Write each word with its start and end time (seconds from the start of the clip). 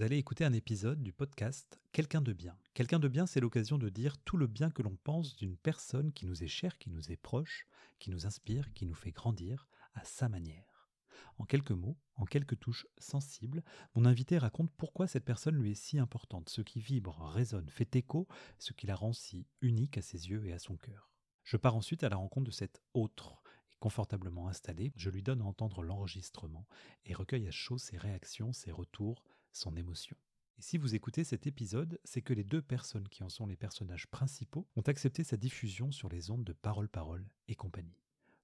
vous 0.00 0.06
allez 0.06 0.16
écouter 0.16 0.46
un 0.46 0.54
épisode 0.54 1.02
du 1.02 1.12
podcast 1.12 1.78
Quelqu'un 1.92 2.22
de 2.22 2.32
bien. 2.32 2.56
Quelqu'un 2.72 2.98
de 2.98 3.06
bien, 3.06 3.26
c'est 3.26 3.38
l'occasion 3.38 3.76
de 3.76 3.90
dire 3.90 4.16
tout 4.16 4.38
le 4.38 4.46
bien 4.46 4.70
que 4.70 4.80
l'on 4.80 4.96
pense 5.04 5.36
d'une 5.36 5.58
personne 5.58 6.10
qui 6.14 6.24
nous 6.24 6.42
est 6.42 6.48
chère, 6.48 6.78
qui 6.78 6.88
nous 6.88 7.12
est 7.12 7.18
proche, 7.18 7.66
qui 7.98 8.08
nous 8.10 8.24
inspire, 8.24 8.72
qui 8.72 8.86
nous 8.86 8.94
fait 8.94 9.10
grandir 9.10 9.68
à 9.92 10.02
sa 10.02 10.30
manière. 10.30 10.88
En 11.36 11.44
quelques 11.44 11.72
mots, 11.72 11.98
en 12.16 12.24
quelques 12.24 12.58
touches 12.58 12.86
sensibles, 12.96 13.62
mon 13.94 14.06
invité 14.06 14.38
raconte 14.38 14.70
pourquoi 14.78 15.06
cette 15.06 15.26
personne 15.26 15.56
lui 15.56 15.72
est 15.72 15.74
si 15.74 15.98
importante, 15.98 16.48
ce 16.48 16.62
qui 16.62 16.80
vibre, 16.80 17.20
résonne, 17.34 17.68
fait 17.68 17.94
écho, 17.94 18.26
ce 18.58 18.72
qui 18.72 18.86
la 18.86 18.96
rend 18.96 19.12
si 19.12 19.46
unique 19.60 19.98
à 19.98 20.02
ses 20.02 20.30
yeux 20.30 20.46
et 20.46 20.54
à 20.54 20.58
son 20.58 20.78
cœur. 20.78 21.10
Je 21.44 21.58
pars 21.58 21.76
ensuite 21.76 22.04
à 22.04 22.08
la 22.08 22.16
rencontre 22.16 22.46
de 22.46 22.54
cet 22.54 22.80
autre, 22.94 23.42
confortablement 23.80 24.48
installé, 24.48 24.92
je 24.96 25.10
lui 25.10 25.22
donne 25.22 25.42
à 25.42 25.44
entendre 25.44 25.82
l'enregistrement 25.82 26.66
et 27.04 27.12
recueille 27.12 27.48
à 27.48 27.50
chaud 27.50 27.76
ses 27.76 27.98
réactions, 27.98 28.54
ses 28.54 28.72
retours, 28.72 29.24
son 29.52 29.76
émotion. 29.76 30.16
Et 30.58 30.62
si 30.62 30.78
vous 30.78 30.94
écoutez 30.94 31.24
cet 31.24 31.46
épisode, 31.46 31.98
c'est 32.04 32.22
que 32.22 32.34
les 32.34 32.44
deux 32.44 32.62
personnes 32.62 33.08
qui 33.08 33.22
en 33.22 33.28
sont 33.28 33.46
les 33.46 33.56
personnages 33.56 34.06
principaux 34.08 34.68
ont 34.76 34.82
accepté 34.82 35.24
sa 35.24 35.36
diffusion 35.36 35.90
sur 35.92 36.08
les 36.08 36.30
ondes 36.30 36.44
de 36.44 36.52
Parole 36.52 36.88
Parole 36.88 37.26
et 37.48 37.54
compagnie. 37.54 37.98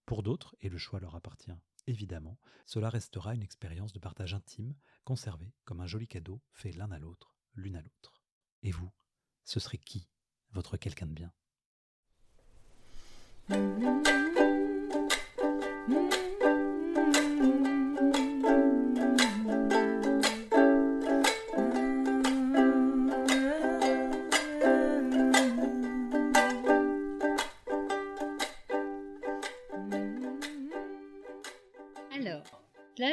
Pour 0.07 0.23
d'autres, 0.23 0.57
et 0.61 0.69
le 0.69 0.79
choix 0.79 1.01
leur 1.01 1.15
appartient 1.15 1.53
évidemment, 1.87 2.39
cela 2.65 2.91
restera 2.91 3.35
une 3.35 3.43
expérience 3.43 3.93
de 3.93 3.99
partage 3.99 4.35
intime, 4.35 4.75
conservée 5.05 5.53
comme 5.65 5.81
un 5.81 5.87
joli 5.87 6.09
cadeau 6.09 6.41
fait 6.53 6.73
l'un 6.73 6.91
à 6.91 6.99
l'autre, 6.99 7.35
l'une 7.55 7.77
à 7.77 7.83
l'autre. 7.83 8.21
Et 8.63 8.71
vous, 8.71 8.91
ce 9.45 9.61
serait 9.61 9.79
qui, 9.79 10.09
votre 10.53 10.77
quelqu'un 10.77 11.07
de 11.07 11.13
bien? 11.13 11.33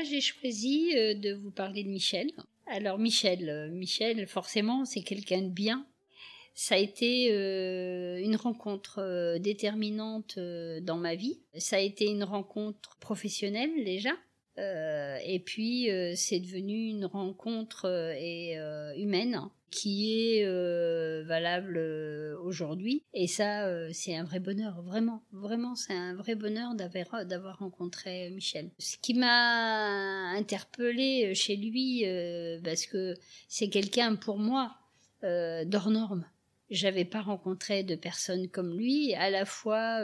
J'ai 0.04 0.22
choisi 0.22 0.94
euh, 0.96 1.14
de 1.14 1.34
vous 1.34 1.52
parler 1.52 1.84
de 1.84 1.90
Michel. 1.90 2.32
Alors 2.68 2.98
Michel, 2.98 3.50
euh, 3.50 3.70
Michel, 3.70 4.28
forcément, 4.28 4.86
c'est 4.86 5.02
quelqu'un 5.02 5.42
de 5.42 5.50
bien. 5.50 5.86
Ça 6.56 6.76
a 6.76 6.78
été 6.78 7.32
euh, 7.32 8.22
une 8.24 8.36
rencontre 8.36 9.38
déterminante 9.40 10.38
dans 10.38 10.98
ma 10.98 11.16
vie. 11.16 11.40
Ça 11.58 11.78
a 11.78 11.80
été 11.80 12.06
une 12.06 12.24
rencontre 12.24 12.96
professionnelle 13.00 13.84
déjà. 13.84 14.12
Et 14.58 15.42
puis 15.46 15.90
c'est 16.16 16.40
devenu 16.40 16.90
une 16.90 17.06
rencontre 17.06 17.88
et, 18.18 18.58
humaine 18.98 19.50
qui 19.74 20.38
est 20.38 20.46
euh, 20.46 21.24
valable 21.26 21.78
euh, 21.78 22.38
aujourd'hui. 22.44 23.04
Et 23.14 23.28
ça, 23.28 23.66
euh, 23.66 23.90
c'est 23.92 24.16
un 24.16 24.24
vrai 24.24 24.40
bonheur, 24.40 24.82
vraiment, 24.84 25.24
vraiment, 25.32 25.76
c'est 25.76 25.94
un 25.94 26.14
vrai 26.14 26.36
bonheur 26.36 26.76
d'avoir 26.76 27.26
d'avoir 27.26 27.58
rencontré 27.58 28.30
Michel. 28.30 28.70
Ce 28.78 28.98
qui 28.98 29.16
m'a 29.16 30.30
interpellé 30.38 31.34
chez 31.34 31.56
lui, 31.56 32.06
parce 32.64 32.86
que 32.86 33.16
c'est 33.48 33.70
quelqu'un 33.70 34.16
pour 34.16 34.38
moi 34.38 34.76
d'hors 35.24 35.90
norme. 35.90 36.26
J'avais 36.74 37.06
pas 37.06 37.22
rencontré 37.22 37.84
de 37.84 37.96
personne 37.96 38.50
comme 38.50 38.76
lui. 38.76 39.14
À 39.16 39.30
la 39.30 39.46
fois, 39.46 40.02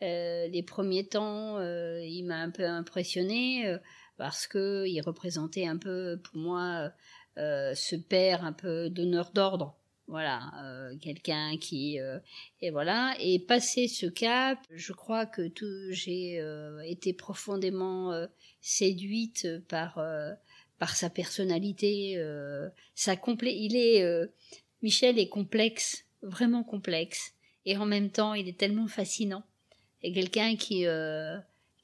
les 0.00 0.64
premiers 0.66 1.06
temps, 1.06 1.60
il 1.60 2.24
m'a 2.24 2.36
un 2.36 2.50
peu 2.50 2.66
impressionné 2.66 3.78
parce 4.16 4.46
que 4.46 4.86
il 4.86 5.00
représentait 5.00 5.66
un 5.66 5.76
peu 5.76 6.20
pour 6.22 6.36
moi 6.36 6.92
euh, 7.38 7.74
ce 7.74 7.96
père 7.96 8.44
un 8.44 8.52
peu 8.52 8.90
donneur 8.90 9.32
d'ordre 9.32 9.74
voilà 10.06 10.52
euh, 10.62 10.96
quelqu'un 11.00 11.56
qui 11.58 11.98
euh, 11.98 12.18
et 12.60 12.70
voilà 12.70 13.14
et 13.20 13.38
passer 13.38 13.88
ce 13.88 14.06
cap 14.06 14.58
je 14.70 14.92
crois 14.92 15.24
que 15.24 15.48
tout 15.48 15.90
j'ai 15.90 16.44
été 16.84 17.12
profondément 17.14 18.12
séduite 18.60 19.48
par 19.68 19.98
par 20.78 20.94
sa 20.94 21.08
personnalité 21.08 22.22
sa 22.94 23.16
complet 23.16 23.56
il 23.56 23.76
est 23.76 24.04
Michel 24.82 25.18
est 25.18 25.28
complexe 25.28 26.04
vraiment 26.22 26.62
complexe 26.62 27.34
et 27.66 27.76
en 27.76 27.86
même 27.86 28.10
temps 28.10 28.34
il 28.34 28.48
est 28.48 28.58
tellement 28.58 28.88
fascinant 28.88 29.42
et 30.02 30.12
quelqu'un 30.12 30.56
qui 30.56 30.86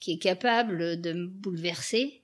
qui 0.01 0.13
est 0.13 0.19
capable 0.19 1.01
de 1.01 1.13
me 1.13 1.27
bouleverser 1.27 2.23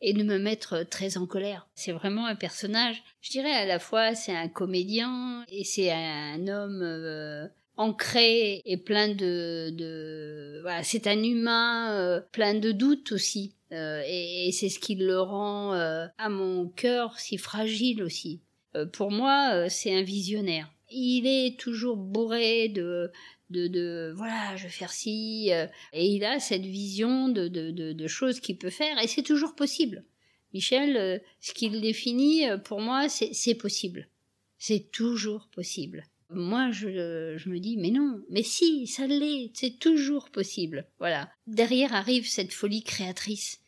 et 0.00 0.12
de 0.12 0.22
me 0.22 0.38
mettre 0.38 0.82
très 0.84 1.16
en 1.16 1.26
colère. 1.26 1.68
C'est 1.74 1.92
vraiment 1.92 2.26
un 2.26 2.34
personnage, 2.34 3.02
je 3.20 3.30
dirais 3.30 3.52
à 3.52 3.66
la 3.66 3.78
fois 3.78 4.14
c'est 4.14 4.34
un 4.34 4.48
comédien 4.48 5.44
et 5.48 5.64
c'est 5.64 5.90
un 5.90 6.46
homme 6.48 6.82
euh, 6.82 7.48
ancré 7.76 8.62
et 8.64 8.76
plein 8.76 9.08
de, 9.08 9.70
de 9.70 10.60
voilà, 10.62 10.82
c'est 10.82 11.06
un 11.06 11.22
humain 11.22 11.92
euh, 11.92 12.20
plein 12.32 12.54
de 12.54 12.72
doutes 12.72 13.12
aussi. 13.12 13.54
Euh, 13.72 14.00
et, 14.06 14.48
et 14.48 14.52
c'est 14.52 14.68
ce 14.68 14.78
qui 14.78 14.94
le 14.94 15.20
rend 15.20 15.72
à 15.72 16.28
mon 16.28 16.68
cœur 16.68 17.18
si 17.18 17.36
fragile 17.36 18.02
aussi. 18.02 18.40
Pour 18.92 19.10
moi, 19.10 19.68
c'est 19.68 19.94
un 19.94 20.02
visionnaire. 20.02 20.70
Il 20.90 21.26
est 21.26 21.58
toujours 21.58 21.96
bourré 21.96 22.68
de, 22.68 23.10
de, 23.50 24.12
voilà, 24.16 24.56
je 24.56 24.64
vais 24.64 24.68
faire 24.68 24.92
ci, 24.92 25.52
euh, 25.52 25.66
et 25.92 26.06
il 26.06 26.24
a 26.24 26.40
cette 26.40 26.64
vision 26.64 27.28
de, 27.28 27.48
de, 27.48 27.70
de, 27.70 28.06
choses 28.06 28.40
qu'il 28.40 28.58
peut 28.58 28.70
faire, 28.70 29.02
et 29.02 29.06
c'est 29.06 29.22
toujours 29.22 29.54
possible. 29.54 30.04
Michel, 30.52 30.96
euh, 30.96 31.18
ce 31.40 31.52
qu'il 31.52 31.80
définit, 31.80 32.48
euh, 32.48 32.58
pour 32.58 32.80
moi, 32.80 33.08
c'est 33.08 33.54
possible. 33.54 34.08
C'est 34.58 34.90
toujours 34.90 35.48
possible. 35.48 36.04
Moi, 36.30 36.70
je 36.72 37.48
me 37.48 37.58
dis, 37.58 37.76
mais 37.76 37.90
non, 37.90 38.20
mais 38.30 38.42
si, 38.42 38.86
ça 38.86 39.06
l'est, 39.06 39.50
c'est 39.54 39.78
toujours 39.78 40.30
possible. 40.30 40.88
Voilà. 40.98 41.30
Derrière 41.46 41.94
arrive 41.94 42.26
cette 42.26 42.52
folie 42.52 42.82
créatrice. 42.82 43.60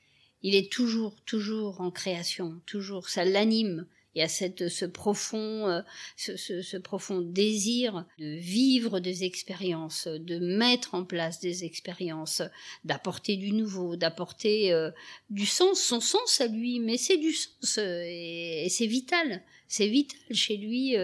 Il 0.42 0.54
est 0.54 0.72
toujours, 0.72 1.20
toujours 1.24 1.80
en 1.80 1.90
création, 1.90 2.60
toujours, 2.66 3.08
ça 3.08 3.24
l'anime. 3.24 3.86
Il 4.14 4.20
y 4.20 4.24
a 4.24 4.28
cette, 4.28 4.68
ce 4.68 4.86
profond, 4.86 5.68
euh, 5.68 5.80
ce, 6.16 6.36
ce, 6.36 6.76
profond 6.76 7.20
désir 7.20 8.06
de 8.18 8.36
vivre 8.36 9.00
des 9.00 9.24
expériences, 9.24 10.08
de 10.08 10.38
mettre 10.38 10.94
en 10.94 11.04
place 11.04 11.40
des 11.40 11.64
expériences, 11.64 12.42
d'apporter 12.84 13.36
du 13.36 13.52
nouveau, 13.52 13.96
d'apporter 13.96 14.72
euh, 14.72 14.90
du 15.28 15.44
sens, 15.44 15.80
son 15.80 16.00
sens 16.00 16.40
à 16.40 16.46
lui, 16.46 16.80
mais 16.80 16.96
c'est 16.96 17.18
du 17.18 17.32
sens 17.32 17.78
euh, 17.78 18.02
et, 18.04 18.64
et 18.64 18.68
c'est 18.70 18.86
vital, 18.86 19.42
c'est 19.68 19.88
vital 19.88 20.18
chez 20.32 20.56
lui 20.56 20.96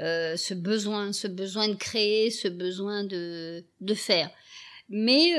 ce 0.00 0.54
besoin, 0.54 1.12
ce 1.12 1.28
besoin 1.28 1.68
de 1.68 1.74
créer, 1.74 2.30
ce 2.30 2.48
besoin 2.48 3.04
de, 3.04 3.64
de 3.80 3.94
faire. 3.94 4.30
Mais 4.88 5.30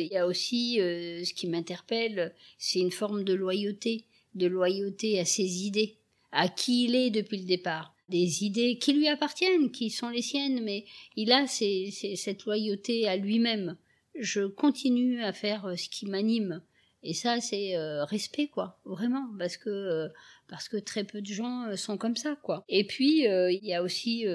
il 0.00 0.08
y 0.10 0.16
a 0.16 0.26
aussi 0.26 0.76
ce 0.76 1.32
qui 1.34 1.46
m'interpelle, 1.46 2.34
c'est 2.58 2.78
une 2.78 2.92
forme 2.92 3.24
de 3.24 3.34
loyauté, 3.34 4.04
de 4.34 4.46
loyauté 4.46 5.18
à 5.20 5.24
ses 5.24 5.64
idées 5.64 5.98
à 6.32 6.48
qui 6.48 6.84
il 6.84 6.94
est 6.94 7.10
depuis 7.10 7.38
le 7.38 7.44
départ. 7.44 7.94
Des 8.08 8.44
idées 8.44 8.78
qui 8.78 8.92
lui 8.94 9.08
appartiennent, 9.08 9.70
qui 9.70 9.90
sont 9.90 10.08
les 10.08 10.22
siennes, 10.22 10.62
mais 10.62 10.84
il 11.16 11.30
a 11.32 11.46
cette 11.46 12.44
loyauté 12.44 13.06
à 13.06 13.16
lui-même. 13.16 13.76
Je 14.18 14.42
continue 14.42 15.22
à 15.22 15.32
faire 15.32 15.66
euh, 15.66 15.76
ce 15.76 15.88
qui 15.88 16.06
m'anime. 16.06 16.62
Et 17.02 17.14
ça, 17.14 17.40
c'est 17.40 17.76
euh, 17.76 18.04
respect, 18.04 18.48
quoi, 18.48 18.78
vraiment, 18.84 19.26
parce 19.38 19.56
que 19.56 19.70
euh, 19.70 20.08
parce 20.48 20.68
que 20.68 20.76
très 20.76 21.04
peu 21.04 21.20
de 21.20 21.32
gens 21.32 21.74
sont 21.76 21.96
comme 21.96 22.16
ça, 22.16 22.36
quoi. 22.42 22.64
Et 22.68 22.86
puis 22.86 23.24
il 23.24 23.60
y 23.62 23.72
a 23.72 23.82
aussi 23.82 24.26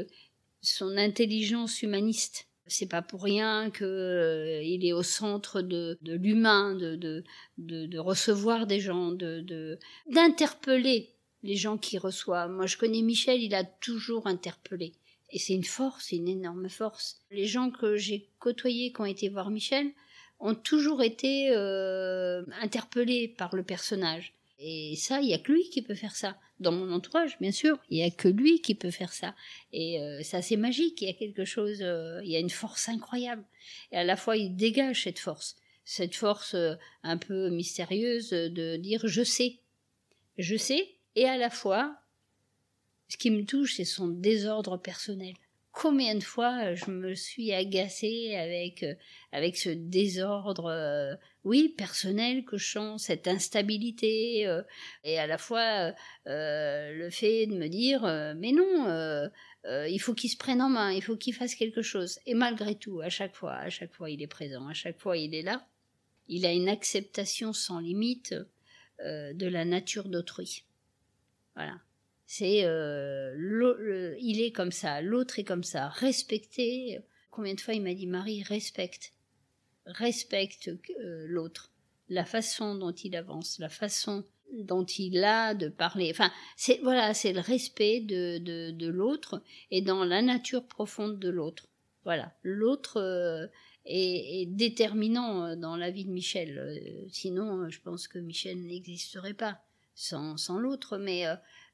son 0.61 0.97
intelligence 0.97 1.83
humaniste. 1.83 2.47
C'est 2.65 2.89
pas 2.89 3.03
pour 3.03 3.23
rien 3.23 3.69
que 3.69 4.59
il 4.63 4.85
est 4.85 4.93
au 4.93 5.03
centre 5.03 5.61
de, 5.61 5.97
de 6.01 6.13
l'humain, 6.15 6.73
de, 6.75 6.95
de, 6.95 7.23
de, 7.59 7.85
de, 7.85 7.99
recevoir 7.99 8.65
des 8.65 8.79
gens, 8.79 9.11
de 9.11 9.77
d'interpeller 10.09 11.16
les 11.47 11.55
gens 11.55 11.77
qui 11.77 11.97
reçoivent. 11.97 12.51
Moi, 12.51 12.65
je 12.65 12.75
connais 12.75 13.01
Michel, 13.01 13.41
il 13.41 13.55
a 13.55 13.63
toujours 13.63 14.27
interpellé. 14.27 14.91
Et 15.31 15.39
c'est 15.39 15.53
une 15.53 15.63
force, 15.63 16.11
une 16.11 16.27
énorme 16.27 16.67
force. 16.67 17.21
Les 17.31 17.45
gens 17.45 17.71
que 17.71 17.95
j'ai 17.95 18.27
côtoyés 18.37 18.91
qui 18.91 18.99
ont 18.99 19.05
été 19.05 19.29
voir 19.29 19.49
Michel 19.49 19.87
ont 20.41 20.55
toujours 20.55 21.01
été 21.01 21.51
euh, 21.51 22.43
interpellés 22.61 23.29
par 23.29 23.55
le 23.55 23.63
personnage. 23.63 24.33
Et 24.59 24.95
ça, 24.97 25.21
il 25.21 25.29
y 25.29 25.33
a 25.33 25.37
que 25.37 25.53
lui 25.53 25.69
qui 25.69 25.81
peut 25.81 25.95
faire 25.95 26.17
ça. 26.17 26.37
Dans 26.59 26.73
mon 26.73 26.91
entourage, 26.91 27.37
bien 27.39 27.51
sûr, 27.51 27.77
il 27.89 27.99
y 27.99 28.03
a 28.03 28.09
que 28.09 28.27
lui 28.27 28.59
qui 28.59 28.75
peut 28.75 28.91
faire 28.91 29.13
ça. 29.13 29.33
Et 29.71 30.01
euh, 30.01 30.23
ça, 30.23 30.41
c'est 30.41 30.57
magique. 30.57 31.01
Il 31.01 31.07
y 31.07 31.11
a 31.11 31.13
quelque 31.13 31.45
chose, 31.45 31.79
euh, 31.81 32.19
il 32.25 32.31
y 32.31 32.35
a 32.35 32.39
une 32.39 32.49
force 32.49 32.89
incroyable. 32.89 33.45
Et 33.93 33.97
à 33.97 34.03
la 34.03 34.17
fois, 34.17 34.35
il 34.35 34.53
dégage 34.57 35.03
cette 35.03 35.19
force, 35.19 35.55
cette 35.85 36.15
force 36.15 36.57
un 37.03 37.17
peu 37.17 37.49
mystérieuse 37.51 38.31
de 38.31 38.75
dire 38.75 39.01
je 39.05 39.23
sais, 39.23 39.59
je 40.37 40.57
sais, 40.57 40.96
et 41.17 41.25
à 41.27 41.35
la 41.35 41.49
fois, 41.49 41.97
ce 43.07 43.17
qui 43.17 43.31
me 43.31 43.43
touche, 43.43 43.77
c'est 43.77 43.85
son 43.85 44.07
désordre 44.07 44.77
personnel, 44.77 45.33
combien 45.71 46.13
de 46.13 46.23
fois 46.23 46.75
je 46.75 46.91
me 46.91 47.15
suis 47.15 47.51
agacée 47.53 48.35
avec 48.35 48.85
avec 49.31 49.57
ce 49.57 49.69
désordre 49.69 51.17
oui 51.43 51.69
personnel 51.69 52.45
que 52.45 52.57
je 52.57 52.69
sens 52.69 53.05
cette 53.05 53.27
instabilité 53.27 54.47
et 55.03 55.17
à 55.17 55.25
la 55.25 55.39
fois 55.39 55.91
le 56.25 57.09
fait 57.09 57.47
de 57.47 57.55
me 57.55 57.67
dire 57.67 58.01
mais 58.37 58.51
non 58.51 59.29
il 59.87 59.99
faut 59.99 60.13
qu'il 60.13 60.29
se 60.29 60.37
prenne 60.37 60.61
en 60.61 60.69
main 60.69 60.91
il 60.91 61.01
faut 61.01 61.17
qu'il 61.17 61.33
fasse 61.33 61.55
quelque 61.55 61.81
chose. 61.81 62.19
Et 62.27 62.35
malgré 62.35 62.75
tout 62.75 63.01
à 63.01 63.09
chaque 63.09 63.35
fois 63.35 63.53
à 63.53 63.71
chaque 63.71 63.93
fois 63.93 64.11
il 64.11 64.21
est 64.21 64.27
présent 64.27 64.67
à 64.67 64.73
chaque 64.73 64.99
fois 64.99 65.17
il 65.17 65.33
est 65.33 65.43
là. 65.43 65.65
Il 66.27 66.45
a 66.45 66.51
une 66.51 66.69
acceptation 66.69 67.53
sans 67.53 67.79
limite 67.79 68.35
de 69.03 69.47
la 69.47 69.65
nature 69.65 70.09
d'autrui 70.09 70.63
voilà 71.57 71.81
c'est 72.27 72.65
euh, 72.65 74.15
il 74.19 74.41
est 74.41 74.51
comme 74.51 74.73
ça, 74.73 75.01
l'autre 75.01 75.39
est 75.39 75.45
comme 75.45 75.63
ça. 75.63 75.87
Respecter. 75.87 76.99
Combien 77.31 77.53
de 77.53 77.61
fois 77.61 77.73
il 77.73 77.81
m'a 77.81 77.93
dit 77.93 78.05
Marie, 78.05 78.43
respecte, 78.43 79.13
respecte 79.85 80.67
euh, 80.67 81.25
l'autre, 81.27 81.71
la 82.09 82.25
façon 82.25 82.75
dont 82.75 82.91
il 82.91 83.15
avance, 83.15 83.59
la 83.59 83.69
façon 83.69 84.25
dont 84.51 84.83
il 84.83 85.23
a 85.23 85.53
de 85.53 85.69
parler. 85.69 86.09
Enfin, 86.11 86.31
c'est 86.57 86.79
voilà, 86.83 87.13
c'est 87.13 87.31
le 87.31 87.39
respect 87.39 88.01
de, 88.01 88.39
de, 88.39 88.71
de 88.71 88.87
l'autre 88.87 89.41
et 89.71 89.81
dans 89.81 90.03
la 90.03 90.21
nature 90.21 90.67
profonde 90.67 91.19
de 91.19 91.29
l'autre. 91.29 91.69
Voilà, 92.03 92.33
l'autre 92.43 92.97
euh, 92.97 93.47
est, 93.85 94.41
est, 94.41 94.45
déterminant 94.47 95.55
dans 95.55 95.77
la 95.77 95.91
vie 95.91 96.05
de 96.05 96.11
Michel. 96.11 97.07
sinon, 97.09 97.69
je 97.69 97.79
pense 97.79 98.09
que 98.09 98.19
Michel 98.19 98.65
n'existerait 98.65 99.33
pas 99.33 99.61
sans, 99.97 100.57
l'autre. 100.57 100.97
Mais 100.97 101.25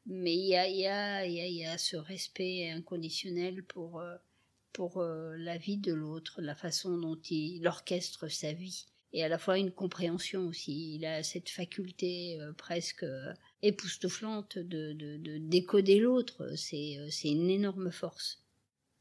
mais 0.06 0.36
il 0.36 0.48
y 0.48 0.56
a, 0.56 0.68
y, 0.68 0.86
a, 0.86 1.26
y 1.26 1.66
a, 1.66 1.78
ce 1.78 1.96
respect 1.96 2.70
inconditionnel 2.70 3.64
pour, 3.64 4.00
euh, 4.00 4.16
pour 4.74 4.98
euh, 4.98 5.36
la 5.38 5.58
vie 5.58 5.78
de 5.78 5.94
l'autre, 5.94 6.42
la 6.42 6.56
façon 6.56 6.98
dont 6.98 7.20
il 7.30 7.66
orchestre 7.68 8.28
sa 8.28 8.52
vie, 8.52 8.86
et 9.14 9.24
à 9.24 9.30
la 9.30 9.38
fois 9.38 9.58
une 9.58 9.72
compréhension 9.72 10.48
aussi. 10.48 10.96
Il 10.96 11.06
a 11.06 11.24
cette 11.24 11.50
faculté 11.50 12.40
euh, 12.42 12.52
presque 12.54 13.06
époustouflante 13.62 14.58
de, 14.58 14.94
de, 14.94 15.18
de 15.18 15.38
décoder 15.38 16.00
l'autre. 16.00 16.52
C'est, 16.58 16.98
une 17.24 17.50
énorme 17.50 17.92
force. 17.92 18.44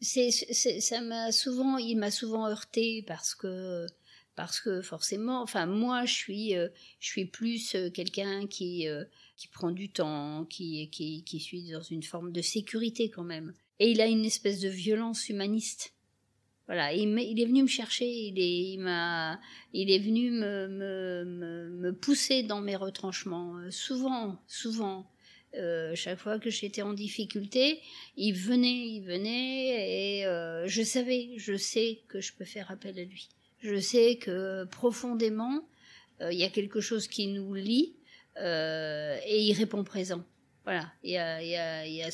Ça 0.00 1.00
m'a 1.00 1.32
souvent, 1.32 1.78
il 1.78 1.96
m'a 1.96 2.10
souvent 2.10 2.48
heurté 2.48 3.04
parce 3.06 3.34
que 3.34 3.86
parce 4.34 4.61
que 4.61 4.82
forcément, 4.82 5.43
enfin 5.43 5.67
moi 5.67 6.05
je 6.05 6.14
suis, 6.14 6.52
je 6.52 7.06
suis 7.06 7.26
plus 7.26 7.76
quelqu'un 7.93 8.46
qui 8.46 8.87
qui 9.43 9.49
prend 9.49 9.73
du 9.73 9.90
temps, 9.90 10.44
qui, 10.44 10.88
qui, 10.90 11.25
qui 11.25 11.40
suit 11.40 11.73
dans 11.73 11.82
une 11.82 12.05
forme 12.05 12.31
de 12.31 12.40
sécurité 12.40 13.11
quand 13.11 13.25
même. 13.25 13.52
Et 13.81 13.90
il 13.90 14.00
a 14.00 14.06
une 14.06 14.25
espèce 14.25 14.61
de 14.61 14.69
violence 14.69 15.29
humaniste. 15.29 15.94
Voilà, 16.67 16.93
il, 16.93 17.19
est 17.19 17.44
venu 17.44 17.62
me 17.62 17.69
chercher, 17.69 18.06
il 18.06 18.38
est, 18.38 18.73
il 18.75 18.79
m'a, 18.79 19.40
il 19.73 19.90
est 19.90 19.99
venu 19.99 20.31
me, 20.31 20.69
me, 20.69 21.70
me, 21.70 21.93
pousser 21.93 22.44
dans 22.44 22.61
mes 22.61 22.76
retranchements. 22.76 23.56
Euh, 23.56 23.70
souvent, 23.73 24.40
souvent, 24.46 25.11
euh, 25.56 25.93
chaque 25.96 26.20
fois 26.20 26.38
que 26.38 26.49
j'étais 26.49 26.82
en 26.82 26.93
difficulté, 26.93 27.81
il 28.17 28.34
venait, 28.34 28.87
il 28.90 29.00
venait, 29.00 30.20
et 30.20 30.26
euh, 30.26 30.69
je 30.69 30.82
savais, 30.84 31.31
je 31.37 31.56
sais 31.56 31.99
que 32.06 32.20
je 32.20 32.32
peux 32.32 32.44
faire 32.44 32.70
appel 32.70 32.96
à 32.96 33.05
lui. 33.05 33.29
Je 33.62 33.81
sais 33.81 34.17
que 34.17 34.64
profondément, 34.64 35.67
il 36.20 36.38
y 36.38 36.44
a 36.44 36.50
quelque 36.50 36.81
chose 36.81 37.09
qui 37.09 37.26
nous 37.29 37.55
lie, 37.55 37.97
euh, 38.38 39.19
et 39.26 39.43
il 39.43 39.53
répond 39.55 39.85
présent. 39.85 40.25
Voilà, 40.64 40.93
il 41.03 41.11
y 41.11 41.19
a, 41.19 42.11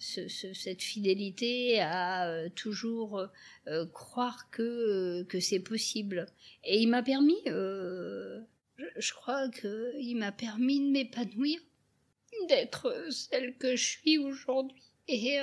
cette 0.00 0.82
fidélité 0.82 1.80
à 1.80 2.28
euh, 2.28 2.48
toujours 2.48 3.28
euh, 3.68 3.86
croire 3.86 4.50
que, 4.50 5.24
c'est 5.40 5.60
possible. 5.60 6.26
Et 6.64 6.80
il 6.80 6.88
m'a 6.88 7.02
permis, 7.02 7.38
je, 7.46 8.42
je, 8.96 9.12
crois 9.14 9.48
qu'il 9.48 10.16
m'a 10.16 10.32
permis 10.32 10.80
de 10.80 10.90
m'épanouir, 10.90 11.60
d'être 12.48 13.06
celle 13.10 13.56
que 13.56 13.76
je 13.76 13.84
suis 13.84 14.18
aujourd'hui. 14.18 14.82
Et, 15.06 15.38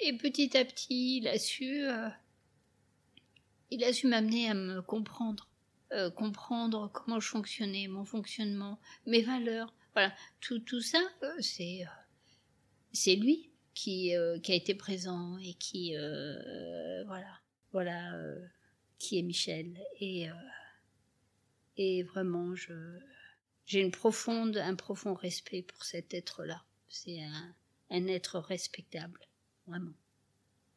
et 0.00 0.16
petit 0.16 0.56
à 0.56 0.64
petit, 0.64 1.18
il 1.18 1.28
a 1.28 1.38
su, 1.38 1.84
il 3.72 3.82
a 3.84 3.92
su 3.92 4.06
m'amener 4.06 4.48
à 4.48 4.54
me 4.54 4.82
comprendre. 4.82 5.48
Euh, 5.92 6.10
comprendre 6.10 6.90
comment 6.90 7.20
je 7.20 7.28
fonctionnais, 7.28 7.86
mon 7.86 8.06
fonctionnement, 8.06 8.80
mes 9.04 9.20
valeurs. 9.20 9.74
Voilà, 9.92 10.14
tout, 10.40 10.58
tout 10.60 10.80
ça, 10.80 11.02
euh, 11.22 11.34
c'est, 11.40 11.82
euh, 11.82 11.90
c'est 12.92 13.14
lui 13.14 13.50
qui, 13.74 14.12
qui 14.42 14.52
a 14.52 14.54
été 14.54 14.74
présent 14.74 15.36
et 15.36 15.52
qui, 15.54 15.94
voilà, 17.06 17.40
voilà, 17.72 18.12
qui 18.98 19.18
est 19.18 19.22
Michel. 19.22 19.78
Et, 20.00 20.28
et 21.76 22.02
vraiment, 22.02 22.54
je, 22.54 22.72
j'ai 23.66 23.84
un 23.84 23.90
profond 23.90 25.14
respect 25.14 25.62
pour 25.62 25.84
cet 25.84 26.14
être-là. 26.14 26.62
C'est 26.88 27.22
un, 27.22 27.54
un 27.90 28.06
être 28.06 28.38
respectable, 28.38 29.20
vraiment. 29.66 29.94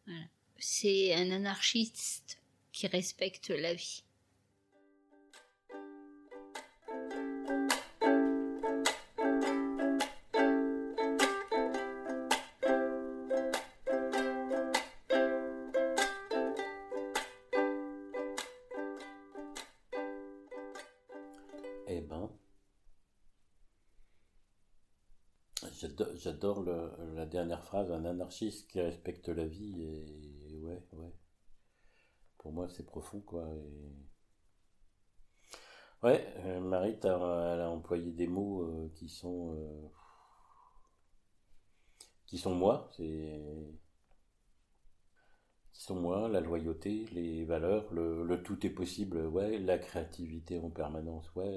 Voilà. 0.05 0.25
C'est 0.57 1.13
un 1.13 1.31
anarchiste 1.31 2.37
qui 2.75 2.87
respecte 2.87 3.51
la 3.51 3.73
vie. 3.73 4.03
J'adore 26.17 26.63
la 26.63 27.25
dernière 27.25 27.63
phrase, 27.63 27.91
un 27.91 28.03
anarchiste 28.03 28.67
qui 28.67 28.81
respecte 28.81 29.29
la 29.29 29.45
vie. 29.45 30.24
C'est 32.69 32.85
profond, 32.85 33.21
quoi. 33.21 33.47
Ouais, 36.03 36.25
euh, 36.45 36.59
Marie, 36.61 36.95
elle 37.03 37.09
a 37.09 37.69
employé 37.69 38.11
des 38.13 38.27
mots 38.27 38.61
euh, 38.63 38.89
qui 38.95 39.09
sont. 39.09 39.55
Euh, 39.57 39.89
qui 42.27 42.37
sont 42.37 42.53
moi, 42.55 42.87
c'est. 42.95 43.39
qui 45.73 45.83
sont 45.83 45.95
moi, 45.95 46.27
la 46.27 46.39
loyauté, 46.39 47.05
les 47.11 47.45
valeurs, 47.45 47.93
le, 47.93 48.23
le, 48.23 48.41
tout 48.41 48.65
est 48.65 48.71
possible, 48.71 49.27
ouais, 49.27 49.59
la 49.59 49.77
créativité 49.77 50.57
en 50.59 50.71
permanence, 50.71 51.31
ouais, 51.35 51.53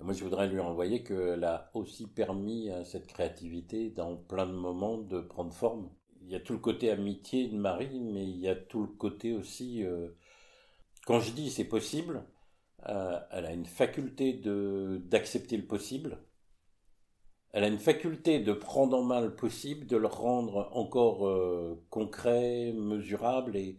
et 0.00 0.04
moi, 0.04 0.12
je 0.12 0.24
voudrais 0.24 0.48
lui 0.48 0.58
renvoyer 0.60 1.02
qu'elle 1.04 1.44
a 1.44 1.70
aussi 1.74 2.06
permis 2.08 2.70
à 2.70 2.84
cette 2.84 3.06
créativité, 3.06 3.90
dans 3.90 4.16
plein 4.16 4.46
de 4.46 4.52
moments, 4.52 4.98
de 4.98 5.20
prendre 5.20 5.52
forme. 5.52 5.90
Il 6.28 6.32
y 6.32 6.36
a 6.36 6.40
tout 6.40 6.52
le 6.52 6.58
côté 6.58 6.90
amitié 6.90 7.48
de 7.48 7.56
Marie, 7.56 8.00
mais 8.00 8.24
il 8.24 8.38
y 8.38 8.48
a 8.48 8.54
tout 8.54 8.82
le 8.82 8.88
côté 8.88 9.32
aussi. 9.32 9.82
Euh, 9.84 10.08
quand 11.06 11.20
je 11.20 11.32
dis 11.32 11.50
c'est 11.50 11.64
possible, 11.64 12.22
euh, 12.88 13.18
elle 13.32 13.46
a 13.46 13.52
une 13.52 13.66
faculté 13.66 14.34
de 14.34 15.00
d'accepter 15.06 15.56
le 15.56 15.66
possible. 15.66 16.18
Elle 17.52 17.64
a 17.64 17.68
une 17.68 17.78
faculté 17.78 18.40
de 18.40 18.52
prendre 18.52 18.96
en 18.98 19.02
main 19.02 19.20
le 19.22 19.34
possible, 19.34 19.86
de 19.86 19.96
le 19.96 20.06
rendre 20.06 20.68
encore 20.72 21.26
euh, 21.26 21.82
concret, 21.90 22.72
mesurable. 22.72 23.56
Et 23.56 23.78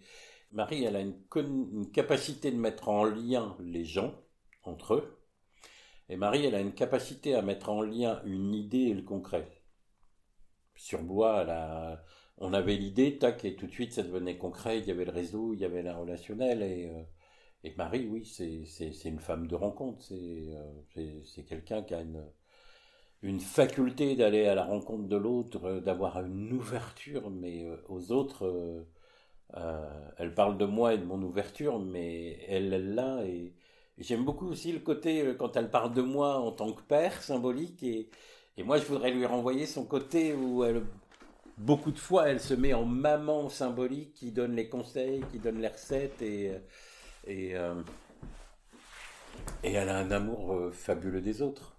Marie, 0.52 0.84
elle 0.84 0.96
a 0.96 1.02
une, 1.02 1.16
une 1.36 1.92
capacité 1.92 2.52
de 2.52 2.58
mettre 2.58 2.90
en 2.90 3.04
lien 3.06 3.56
les 3.60 3.86
gens 3.86 4.16
entre 4.64 4.96
eux 4.96 5.20
et 6.10 6.18
Marie, 6.18 6.46
elle 6.46 6.56
a 6.56 6.60
une 6.60 6.74
capacité 6.74 7.36
à 7.36 7.44
mettre 7.44 7.70
en 7.70 7.84
lien 7.84 8.22
une 8.26 8.54
idée 8.56 8.88
et 8.90 8.94
le 8.96 9.04
concret. 9.04 9.48
Sur 10.76 11.04
Blois, 11.04 12.00
on 12.40 12.54
avait 12.54 12.76
l'idée, 12.76 13.18
tac, 13.18 13.46
et 13.46 13.56
tout 13.56 13.68
de 13.68 13.72
suite 13.72 13.94
ça 13.94 14.04
devenait 14.04 14.38
concret, 14.38 14.80
il 14.80 14.86
y 14.88 14.92
avait 14.92 15.06
le 15.06 15.12
réseau, 15.12 15.54
il 15.54 15.60
y 15.60 15.66
avait 15.66 15.84
la 15.84 15.96
relationnelle, 15.96 16.62
et, 16.64 16.88
euh, 16.88 17.04
et 17.64 17.74
Marie, 17.78 18.08
oui, 18.08 18.26
c'est 18.26 19.10
une 19.10 19.20
femme 19.20 19.48
de 19.48 19.56
rencontre, 19.56 20.02
c'est 20.04 20.16
euh, 20.98 21.44
quelqu'un 21.48 21.84
qui 21.84 21.94
a 21.94 22.02
une, 22.02 23.40
faculté 23.40 24.16
d'aller 24.16 24.46
à 24.48 24.56
la 24.56 24.66
rencontre 24.66 25.08
de 25.08 25.18
l'autre, 25.18 25.66
euh, 25.66 25.82
d'avoir 25.82 26.24
une 26.26 26.54
ouverture, 26.54 27.30
mais 27.30 27.68
aux 27.90 28.12
autres, 28.12 28.86
elle 30.18 30.34
parle 30.36 30.58
de 30.58 30.66
moi 30.66 30.94
et 30.94 30.98
de 30.98 31.06
mon 31.06 31.22
ouverture, 31.24 31.80
mais 31.80 32.40
elle 32.48 32.74
est 32.74 32.80
là, 32.80 33.24
et 33.26 33.54
J'aime 34.00 34.24
beaucoup 34.24 34.48
aussi 34.48 34.72
le 34.72 34.80
côté 34.80 35.36
quand 35.38 35.58
elle 35.58 35.70
parle 35.70 35.94
de 35.94 36.02
moi 36.02 36.40
en 36.40 36.54
tant 36.54 36.72
que 36.72 36.82
père 36.82 37.22
symbolique 37.22 37.84
et, 37.84 38.10
et 38.58 38.64
moi 38.64 38.78
je 38.78 38.86
voudrais 38.86 39.12
lui 39.12 39.26
renvoyer 39.26 39.66
son 39.66 39.86
côté 39.86 40.34
où 40.34 40.64
elle 40.64 40.84
beaucoup 41.60 41.92
de 41.92 42.00
fois 42.00 42.30
elle 42.30 42.40
se 42.40 42.54
met 42.54 42.74
en 42.74 42.86
maman 42.86 43.50
symbolique 43.50 44.14
qui 44.14 44.32
donne 44.32 44.56
les 44.56 44.70
conseils, 44.70 45.24
qui 45.32 45.40
donne 45.40 45.62
les 45.62 45.68
recettes 45.68 46.22
et 46.22 46.50
euh, 46.52 46.60
et, 47.28 47.56
euh, 47.56 47.76
et 49.64 49.74
elle 49.74 49.90
a 49.90 49.98
un 49.98 50.12
amour 50.12 50.74
fabuleux 50.74 51.22
des 51.22 51.42
autres. 51.42 51.78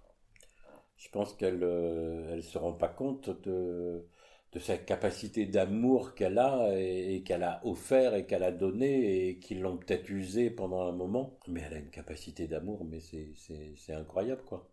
Je 0.97 1.09
pense 1.09 1.33
qu'elle 1.33 1.63
elle 1.63 2.43
se 2.43 2.57
rend 2.57 2.73
pas 2.73 2.87
compte 2.89 3.29
de 3.43 4.07
de 4.53 4.59
sa 4.59 4.77
capacité 4.77 5.45
d'amour 5.45 6.13
qu'elle 6.15 6.37
a 6.37 6.77
et, 6.77 7.23
qu'elle 7.23 7.43
a 7.43 7.61
offert 7.65 8.15
et 8.15 8.25
qu'elle 8.25 8.43
a 8.43 8.51
donné 8.51 9.29
et 9.29 9.39
qu'ils 9.39 9.61
l'ont 9.61 9.77
peut-être 9.77 10.09
usé 10.09 10.49
pendant 10.49 10.87
un 10.87 10.91
moment. 10.91 11.39
Mais 11.47 11.61
elle 11.61 11.73
a 11.75 11.77
une 11.79 11.89
capacité 11.89 12.47
d'amour, 12.47 12.85
mais 12.85 12.99
c'est 12.99 13.93
incroyable, 13.93 14.43
quoi. 14.45 14.70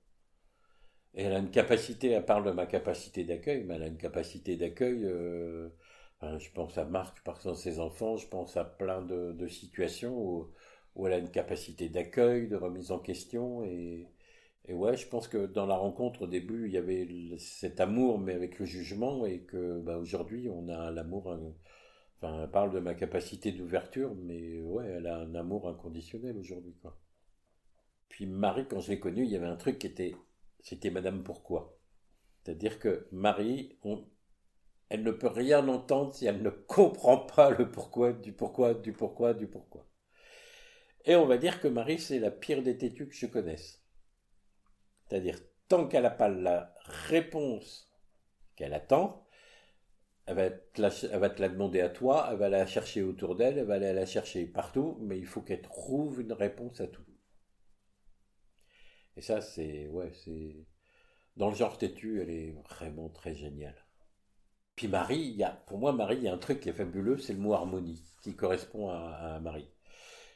Elle 1.14 1.32
a 1.32 1.38
une 1.38 1.50
capacité, 1.50 2.10
elle 2.10 2.24
parle 2.24 2.44
de 2.44 2.50
ma 2.52 2.66
capacité 2.66 3.24
d'accueil, 3.24 3.64
mais 3.64 3.74
elle 3.76 3.82
a 3.82 3.86
une 3.88 3.98
capacité 3.98 4.56
d'accueil, 4.56 5.04
euh, 5.04 5.68
je 6.22 6.50
pense 6.52 6.78
à 6.78 6.84
Marc, 6.84 7.22
par 7.24 7.36
exemple, 7.36 7.56
ses 7.56 7.80
enfants, 7.80 8.16
je 8.16 8.28
pense 8.28 8.56
à 8.56 8.64
plein 8.64 9.02
de, 9.02 9.46
situations 9.48 10.16
où, 10.16 10.50
où, 10.94 11.06
elle 11.06 11.14
a 11.14 11.18
une 11.18 11.30
capacité 11.30 11.88
d'accueil, 11.88 12.48
de 12.48 12.56
remise 12.56 12.92
en 12.92 12.98
question, 12.98 13.64
et, 13.64 14.06
et 14.68 14.74
ouais, 14.74 14.96
je 14.96 15.08
pense 15.08 15.28
que 15.28 15.46
dans 15.46 15.66
la 15.66 15.76
rencontre 15.76 16.22
au 16.22 16.26
début, 16.26 16.66
il 16.66 16.72
y 16.72 16.76
avait 16.76 17.08
cet 17.38 17.80
amour, 17.80 18.18
mais 18.18 18.34
avec 18.34 18.58
le 18.58 18.66
jugement, 18.66 19.24
et 19.26 19.40
que 19.40 19.80
bah, 19.80 19.96
aujourd'hui, 19.96 20.48
on 20.50 20.68
a 20.68 20.90
l'amour. 20.90 21.26
Enfin, 22.20 22.42
elle 22.42 22.50
parle 22.50 22.72
de 22.72 22.80
ma 22.80 22.94
capacité 22.94 23.52
d'ouverture, 23.52 24.14
mais 24.16 24.60
ouais, 24.60 24.86
elle 24.86 25.06
a 25.06 25.18
un 25.18 25.34
amour 25.34 25.68
inconditionnel 25.68 26.36
aujourd'hui, 26.36 26.74
quoi. 26.82 26.98
Puis 28.08 28.26
Marie, 28.26 28.66
quand 28.68 28.80
je 28.80 28.90
l'ai 28.90 29.00
connue, 29.00 29.24
il 29.24 29.30
y 29.30 29.36
avait 29.36 29.46
un 29.46 29.56
truc 29.56 29.78
qui 29.78 29.86
était, 29.86 30.14
c'était 30.60 30.90
Madame 30.90 31.22
Pourquoi. 31.22 31.78
C'est-à-dire 32.44 32.78
que 32.78 33.08
Marie, 33.12 33.78
elle 34.88 35.02
ne 35.02 35.10
peut 35.10 35.28
rien 35.28 35.66
entendre 35.68 36.14
si 36.14 36.26
elle 36.26 36.42
ne 36.42 36.50
comprend 36.50 37.18
pas 37.18 37.50
le 37.50 37.70
pourquoi, 37.70 38.12
du 38.12 38.32
pourquoi, 38.32 38.74
du 38.74 38.92
pourquoi, 38.92 39.34
du 39.34 39.46
pourquoi. 39.46 39.86
Et 41.04 41.16
on 41.16 41.26
va 41.26 41.38
dire 41.38 41.60
que 41.60 41.68
Marie, 41.68 41.98
c'est 41.98 42.18
la 42.18 42.30
pire 42.30 42.62
des 42.62 42.76
têtus 42.76 43.08
que 43.08 43.14
je 43.14 43.26
connaisse. 43.26 43.82
C'est-à-dire, 45.06 45.38
tant 45.68 45.86
qu'elle 45.86 46.02
n'a 46.02 46.10
pas 46.10 46.28
la 46.28 46.74
réponse 47.08 47.90
qu'elle 48.56 48.74
attend, 48.74 49.26
elle 50.26 50.36
va, 50.36 50.50
te 50.50 51.40
la, 51.40 51.48
demander 51.48 51.80
à 51.80 51.88
toi, 51.88 52.28
elle 52.30 52.36
va 52.36 52.50
la 52.50 52.66
chercher 52.66 53.02
autour 53.02 53.34
d'elle, 53.36 53.56
elle 53.58 53.64
va 53.64 53.74
aller 53.74 53.92
la 53.94 54.04
chercher 54.04 54.44
partout, 54.46 54.98
mais 55.00 55.18
il 55.18 55.26
faut 55.26 55.40
qu'elle 55.40 55.62
trouve 55.62 56.20
une 56.20 56.34
réponse 56.34 56.80
à 56.82 56.86
tout. 56.86 57.07
Et 59.18 59.20
ça, 59.20 59.40
c'est, 59.40 59.88
ouais, 59.88 60.12
c'est, 60.24 60.64
dans 61.36 61.50
le 61.50 61.56
genre 61.56 61.76
têtu, 61.76 62.22
elle 62.22 62.30
est 62.30 62.52
vraiment 62.70 63.08
très 63.08 63.34
géniale. 63.34 63.74
Puis 64.76 64.86
Marie, 64.86 65.18
y 65.32 65.42
a, 65.42 65.50
pour 65.50 65.78
moi, 65.78 65.92
Marie, 65.92 66.18
il 66.18 66.22
y 66.22 66.28
a 66.28 66.34
un 66.34 66.38
truc 66.38 66.60
qui 66.60 66.68
est 66.68 66.72
fabuleux, 66.72 67.18
c'est 67.18 67.32
le 67.32 67.40
mot 67.40 67.52
harmonie, 67.52 68.00
qui 68.22 68.36
correspond 68.36 68.90
à, 68.90 69.40
Marie 69.40 69.68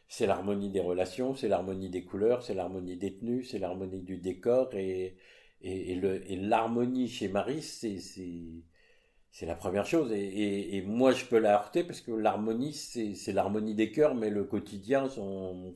c'est 0.09 0.27
l'harmonie 0.27 0.71
des 0.71 0.81
relations, 0.81 1.35
c'est 1.35 1.49
l'harmonie 1.49 1.89
des 1.89 2.05
couleurs, 2.05 2.43
c'est 2.43 2.53
l'harmonie 2.55 2.97
des 2.99 3.17
tenues, 3.17 3.45
c'est 3.45 3.59
l'harmonie 3.59 4.03
du 4.03 4.19
décor 4.19 4.75
et, 4.75 5.17
et, 5.63 6.37
l'harmonie 6.37 7.09
chez 7.09 7.29
Marie, 7.29 7.63
c'est, 7.63 7.99
c'est, 7.99 9.47
la 9.47 9.55
première 9.55 9.87
chose. 9.87 10.13
Et, 10.13 10.83
moi, 10.87 11.13
je 11.13 11.25
peux 11.25 11.39
la 11.39 11.55
heurter 11.55 11.85
parce 11.85 12.03
que 12.03 12.13
l'harmonie, 12.13 12.75
c'est, 12.75 13.33
l'harmonie 13.33 13.75
des 13.75 13.91
cœurs, 13.91 14.15
mais 14.15 14.29
le 14.29 14.45
quotidien, 14.45 15.09
son... 15.09 15.75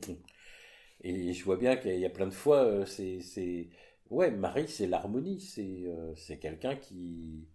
et 1.01 1.33
je 1.33 1.43
vois 1.45 1.57
bien 1.57 1.75
qu'il 1.77 1.97
y 1.99 2.05
a 2.05 2.09
plein 2.09 2.27
de 2.27 2.33
fois, 2.33 2.63
euh, 2.65 2.85
c'est, 2.85 3.21
c'est... 3.21 3.69
ouais, 4.09 4.31
Marie, 4.31 4.67
c'est 4.67 4.87
l'harmonie, 4.87 5.39
c'est, 5.41 5.83
euh, 5.87 6.15
c'est 6.15 6.39
quelqu'un 6.39 6.75
qui, 6.75 7.47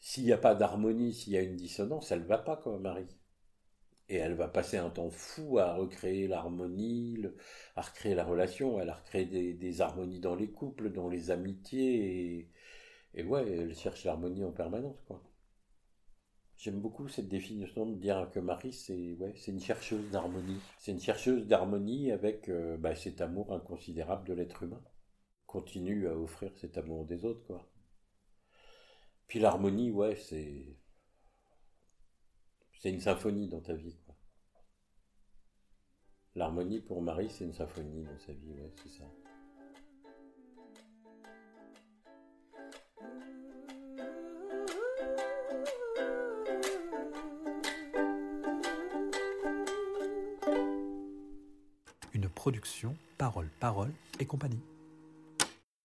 s'il 0.00 0.24
n'y 0.24 0.32
a 0.32 0.38
pas 0.38 0.54
d'harmonie, 0.54 1.14
s'il 1.14 1.32
y 1.32 1.36
a 1.38 1.42
une 1.42 1.56
dissonance, 1.56 2.12
elle 2.12 2.24
va 2.24 2.38
pas, 2.38 2.56
quoi, 2.56 2.78
Marie 2.78 3.06
et 4.08 4.16
elle 4.16 4.34
va 4.34 4.48
passer 4.48 4.76
un 4.76 4.90
temps 4.90 5.10
fou 5.10 5.58
à 5.58 5.74
recréer 5.74 6.28
l'harmonie, 6.28 7.24
à 7.76 7.82
recréer 7.82 8.14
la 8.14 8.24
relation, 8.24 8.80
elle 8.80 8.90
a 8.90 8.94
recréé 8.94 9.24
des, 9.54 9.80
harmonies 9.80 10.20
dans 10.20 10.34
les 10.34 10.50
couples, 10.50 10.90
dans 10.92 11.08
les 11.08 11.30
amitiés, 11.30 12.50
et, 13.14 13.24
ouais, 13.24 13.46
elle 13.50 13.74
cherche 13.76 14.04
l'harmonie 14.04 14.44
en 14.44 14.52
permanence, 14.52 15.00
quoi. 15.06 15.22
J'aime 16.62 16.78
beaucoup 16.78 17.08
cette 17.08 17.28
définition 17.28 17.86
de 17.86 17.96
dire 17.96 18.30
que 18.32 18.38
Marie, 18.38 18.72
c'est 18.72 19.14
ouais, 19.14 19.34
une 19.48 19.58
chercheuse 19.58 20.08
d'harmonie. 20.12 20.60
C'est 20.78 20.92
une 20.92 21.00
chercheuse 21.00 21.48
d'harmonie 21.48 22.12
avec 22.12 22.48
euh, 22.48 22.76
bah, 22.76 22.94
cet 22.94 23.20
amour 23.20 23.52
inconsidérable 23.52 24.28
de 24.28 24.32
l'être 24.32 24.62
humain. 24.62 24.80
Continue 25.46 26.06
à 26.06 26.16
offrir 26.16 26.56
cet 26.56 26.78
amour 26.78 27.04
des 27.04 27.24
autres, 27.24 27.44
quoi. 27.48 27.68
Puis 29.26 29.40
l'harmonie, 29.40 29.90
ouais, 29.90 30.14
c'est 30.14 30.78
c'est 32.78 32.90
une 32.90 33.00
symphonie 33.00 33.48
dans 33.48 33.60
ta 33.60 33.74
vie. 33.74 33.98
L'harmonie 36.36 36.80
pour 36.80 37.02
Marie, 37.02 37.28
c'est 37.28 37.44
une 37.44 37.54
symphonie 37.54 38.04
dans 38.04 38.18
sa 38.20 38.34
vie, 38.34 38.52
ouais, 38.52 38.72
c'est 38.84 39.00
ça. 39.00 39.31
Production 52.42 52.96
Parole, 53.18 53.48
Parole 53.60 53.92
et 54.18 54.24
compagnie. 54.26 54.58